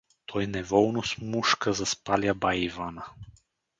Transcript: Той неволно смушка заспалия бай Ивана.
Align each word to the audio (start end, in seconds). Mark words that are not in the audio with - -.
Той 0.25 0.47
неволно 0.53 1.03
смушка 1.11 1.73
заспалия 1.81 2.35
бай 2.47 2.59
Ивана. 2.63 3.05